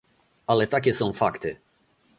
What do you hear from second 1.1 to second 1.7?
fakty